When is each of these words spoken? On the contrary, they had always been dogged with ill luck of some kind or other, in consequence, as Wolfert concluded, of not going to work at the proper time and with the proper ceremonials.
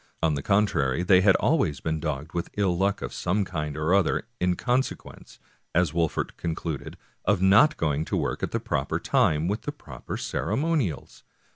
On 0.23 0.33
the 0.33 0.41
contrary, 0.41 1.03
they 1.03 1.21
had 1.21 1.35
always 1.35 1.79
been 1.79 1.99
dogged 1.99 2.33
with 2.33 2.49
ill 2.57 2.75
luck 2.75 3.03
of 3.03 3.13
some 3.13 3.45
kind 3.45 3.77
or 3.77 3.93
other, 3.93 4.25
in 4.39 4.55
consequence, 4.55 5.37
as 5.75 5.93
Wolfert 5.93 6.37
concluded, 6.37 6.97
of 7.23 7.39
not 7.39 7.77
going 7.77 8.03
to 8.05 8.17
work 8.17 8.41
at 8.41 8.49
the 8.49 8.59
proper 8.59 8.99
time 8.99 9.41
and 9.41 9.49
with 9.51 9.61
the 9.61 9.71
proper 9.71 10.17
ceremonials. 10.17 11.21